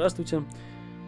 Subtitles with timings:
[0.00, 0.42] Здравствуйте.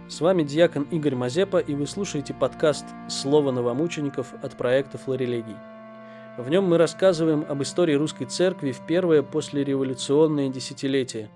[0.06, 5.56] С вами диакон Игорь Мазепа, и вы слушаете подкаст «Слово новомучеников» от проекта «Флорелегий».
[6.36, 11.30] В нем мы рассказываем об истории русской церкви в первое послереволюционное десятилетие.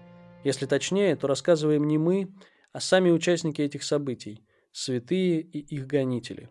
[0.45, 2.29] Если точнее, то рассказываем не мы,
[2.75, 6.51] а сами участники этих событий– святые и их гонители.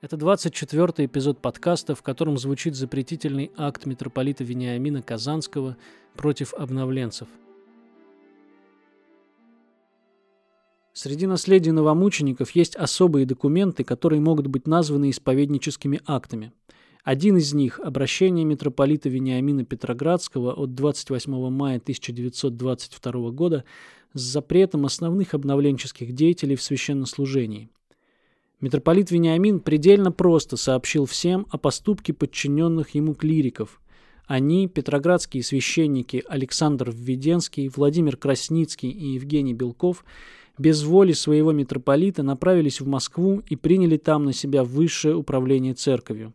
[0.00, 5.76] Это 24-й эпизод подкаста, в котором звучит запретительный акт митрополита Вениамина Казанского
[6.14, 7.28] против обновленцев–
[10.98, 16.54] Среди наследия новомучеников есть особые документы, которые могут быть названы исповедническими актами.
[17.04, 23.64] Один из них– обращение митрополита Вениамина Петроградского от 28 мая 1922 года
[24.14, 27.68] с запретом основных обновленческих деятелей в священнослужении.
[28.62, 33.82] Митрополит Вениамин предельно просто сообщил всем о поступке подчиненных ему клириков.
[34.24, 40.02] Они, петроградские священники Александр Введенский, Владимир Красницкий и Евгений Белков–
[40.58, 46.32] без воли своего митрополита направились в Москву и приняли там на себя высшее управление церковью.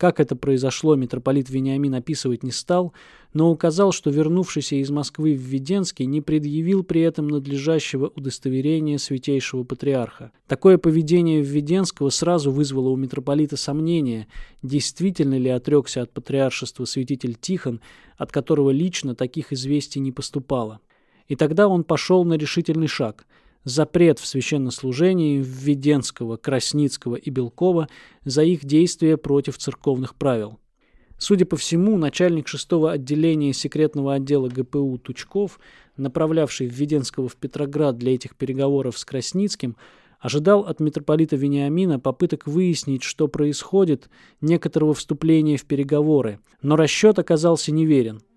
[0.00, 2.94] Как это произошло, митрополит Вениамин описывать не стал,
[3.34, 9.62] но указал, что вернувшийся из Москвы в Введенский не предъявил при этом надлежащего удостоверения святейшего
[9.62, 10.32] патриарха.
[10.46, 14.26] Такое поведение Введенского сразу вызвало у митрополита сомнение,
[14.62, 17.82] действительно ли отрекся от патриаршества святитель Тихон,
[18.16, 20.80] от которого лично таких известий не поступало.
[21.28, 23.26] И тогда он пошел на решительный шаг–
[23.64, 27.88] запрет в священнослужении Введенского, Красницкого и Белкова
[28.24, 30.58] за их действия против церковных правил.
[31.18, 35.60] Судя по всему, начальник шестого отделения секретного отдела ГПУ Тучков,
[35.98, 39.76] направлявший Введенского в Петроград для этих переговоров с Красницким,
[40.18, 44.08] ожидал от митрополита Вениамина попыток выяснить, что происходит,
[44.40, 48.22] некоторого вступления в переговоры, но расчет оказался неверен–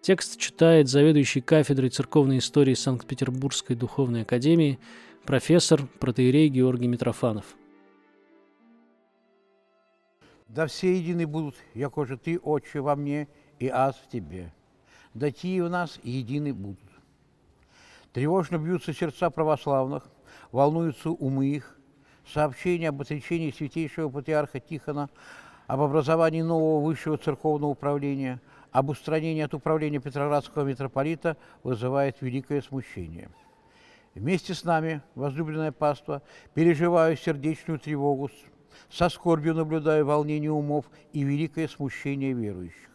[0.00, 4.78] Текст читает заведующий кафедрой церковной истории Санкт-Петербургской духовной академии
[5.26, 7.56] профессор протеерей Георгий Митрофанов.
[10.46, 13.28] Да все едины будут, яко же ты, Отче, во мне,
[13.58, 14.52] и аз в тебе.
[15.14, 16.78] Да те в нас едины будут.
[18.12, 20.08] Тревожно бьются сердца православных,
[20.52, 21.76] волнуются умы их.
[22.32, 25.10] Сообщение об отречении святейшего патриарха Тихона,
[25.66, 28.40] об образовании нового высшего церковного управления–
[28.72, 33.30] об устранении от управления Петроградского митрополита вызывает великое смущение.
[34.14, 36.22] Вместе с нами, возлюбленное паство,
[36.54, 38.30] переживаю сердечную тревогу,
[38.90, 42.88] со скорбью наблюдаю волнение умов и великое смущение верующих.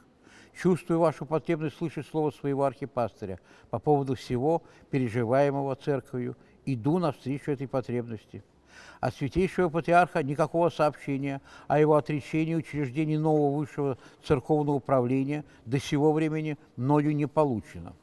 [0.54, 4.62] Чувствую вашу потребность слышать слово своего архипастыря по поводу всего,
[4.92, 6.38] переживаемого церковью.
[6.66, 8.44] Иду навстречу этой потребности–
[9.00, 16.14] от святейшего патриарха никакого сообщения о его отречении учреждений нового высшего церковного управления до сего
[16.14, 17.94] времени мною не получено.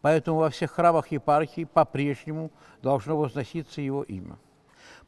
[0.00, 2.50] Поэтому во всех храмах епархии по-прежнему
[2.82, 4.38] должно возноситься его имя.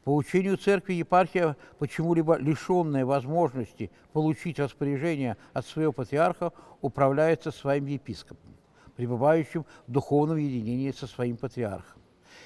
[0.03, 6.51] По учению церкви епархия, почему-либо лишенная возможности получить распоряжение от своего патриарха,
[6.81, 8.55] управляется своим епископом,
[8.95, 12.01] пребывающим в духовном единении со своим патриархом.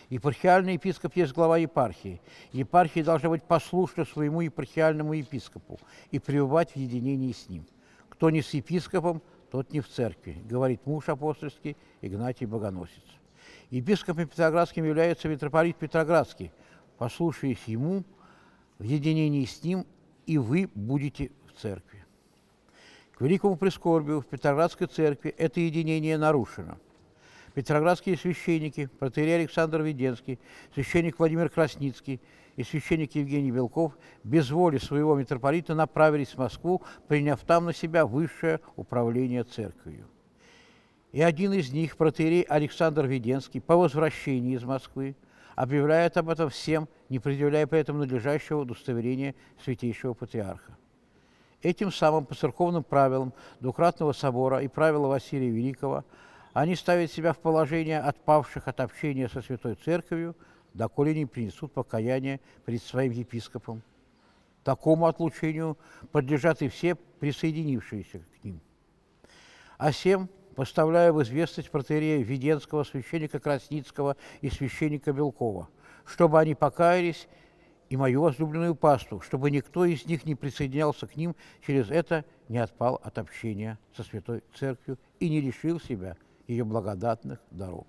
[0.09, 2.21] Епархиальный епископ есть глава епархии.
[2.51, 5.79] Епархия должна быть послушна своему епархиальному епископу
[6.11, 7.65] и пребывать в единении с ним.
[8.09, 13.03] Кто не с епископом, тот не в церкви, говорит муж апостольский Игнатий Богоносец.
[13.69, 16.51] Епископом Петроградским является митрополит Петроградский.
[16.97, 18.03] Послушаясь ему,
[18.79, 19.85] в единении с ним
[20.25, 22.05] и вы будете в церкви.
[23.17, 26.77] К великому прискорбию в Петроградской церкви это единение нарушено–
[27.55, 30.39] петроградские священники, протеерей Александр Веденский,
[30.73, 32.21] священник Владимир Красницкий
[32.57, 38.05] и священник Евгений Белков без воли своего митрополита направились в Москву, приняв там на себя
[38.05, 40.05] высшее управление церковью.
[41.13, 45.15] И один из них, протеерей Александр Веденский, по возвращении из Москвы,
[45.55, 49.33] объявляет об этом всем, не предъявляя при этом надлежащего удостоверения
[49.63, 50.77] святейшего патриарха.
[51.61, 53.31] Этим самым по церковным правилам
[53.61, 56.03] двукратного собора и правила Василия Великого–
[56.55, 60.37] они ставят себя в положение отпавших от общения со Святой Церковью,
[60.73, 63.81] доколе не принесут покаяние перед своим епископом.
[64.63, 65.77] Такому отлучению
[66.13, 68.61] подлежат и все присоединившиеся к ним.
[69.77, 75.67] А всем поставляю в известность протеерея Веденского, священника Красницкого и священника Белкова,
[76.05, 77.27] чтобы они покаялись
[77.89, 81.35] и мою возлюбленную пасту, чтобы никто из них не присоединялся к ним,
[81.67, 86.15] через это не отпал от общения со Святой Церковью и не лишил себя
[86.47, 87.85] ее благодатных даров.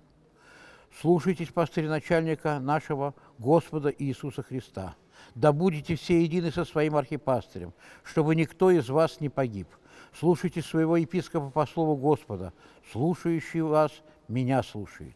[1.01, 4.95] Слушайтесь пастыря-начальника нашего Господа Иисуса Христа.
[5.35, 7.73] Да будете все едины со своим архипастырем,
[8.03, 9.67] чтобы никто из вас не погиб.
[10.13, 12.53] Слушайте своего епископа по слову Господа.
[12.91, 13.91] Слушающий вас
[14.27, 15.15] меня слушает.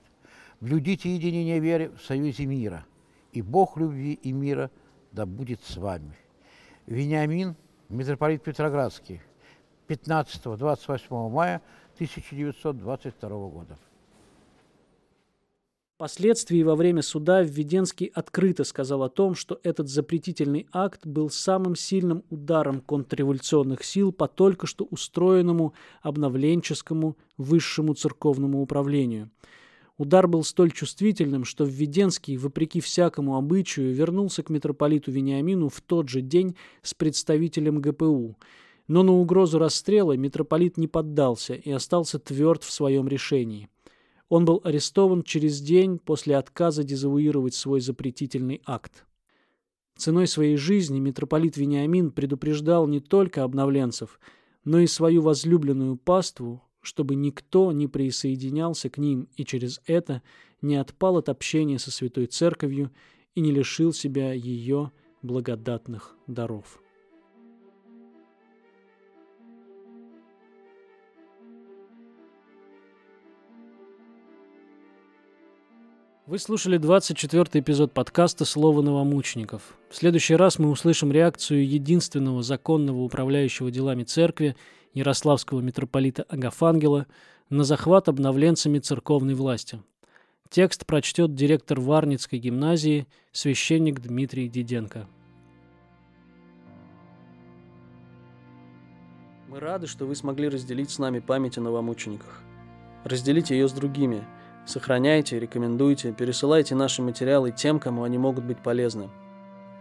[0.60, 2.86] Блюдите единение веры в союзе мира.
[3.32, 4.70] И Бог любви и мира
[5.12, 6.16] да будет с вами.
[6.86, 7.56] Вениамин,
[7.90, 9.22] митрополит Петроградский,
[9.88, 11.62] 15-28 мая
[12.02, 13.78] 1922 года.
[15.96, 21.76] Впоследствии во время суда Введенский открыто сказал о том, что этот запретительный акт был самым
[21.76, 29.30] сильным ударом контрреволюционных сил по только что устроенному обновленческому высшему церковному управлению.
[30.00, 36.10] Удар был столь чувствительным, что Введенский, вопреки всякому обычаю, вернулся к митрополиту Вениамину в тот
[36.10, 38.38] же день с представителем ГПУ.
[38.92, 43.70] Но на угрозу расстрела митрополит не поддался и остался тверд в своем решении–
[44.32, 49.06] он был арестован через день после отказа дезавуировать свой запретительный акт.
[49.98, 54.22] Ценой своей жизни митрополит Вениамин предупреждал не только обновленцев,
[54.64, 60.22] но и свою возлюбленную паству, чтобы никто не присоединялся к ним и через это
[60.62, 62.90] не отпал от общения со Святой Церковью
[63.36, 66.81] и не лишил себя ее благодатных даров.
[76.32, 79.76] Вы слушали 24-й эпизод подкаста «Слово новомучеников».
[79.90, 84.56] В следующий раз мы услышим реакцию единственного законного управляющего делами церкви
[84.94, 87.06] Ярославского митрополита Агафангела
[87.50, 89.82] на захват обновленцами церковной власти.
[90.50, 95.10] Текст прочтет директор Варницкой гимназии священник Дмитрий Диденко.
[99.50, 102.42] Мы рады, что вы смогли разделить с нами память о новомучениках.
[103.04, 104.24] Разделите ее с другими–
[104.66, 109.10] Сохраняйте, рекомендуйте, пересылайте наши материалы тем, кому они могут быть полезны.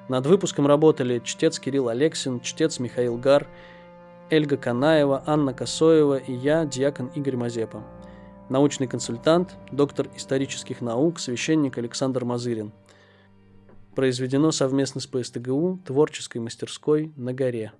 [0.09, 3.47] Над выпуском работали чтец Кирилл Алексин, чтец Михаил Гар,
[4.31, 7.85] Эльга Канаева, Анна Косоева и я, диакон Игорь Мазепа.
[8.49, 12.73] Научный консультант, доктор исторических наук, священник Александр Мазырин.
[13.95, 17.73] Произведено совместно с ПСТГУ творческой мастерской на горе.